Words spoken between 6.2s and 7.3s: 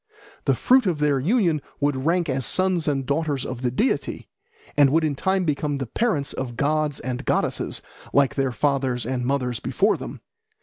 of gods and